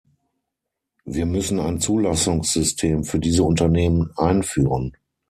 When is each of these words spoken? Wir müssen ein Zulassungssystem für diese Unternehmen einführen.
Wir 1.05 1.27
müssen 1.27 1.59
ein 1.59 1.79
Zulassungssystem 1.79 3.03
für 3.03 3.19
diese 3.19 3.43
Unternehmen 3.43 4.09
einführen. 4.17 4.97